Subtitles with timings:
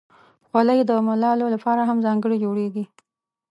[0.47, 2.85] خولۍ د ملالو لپاره هم ځانګړې جوړیږي.